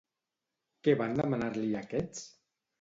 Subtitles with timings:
[0.87, 2.29] Què van demanar-li aquests?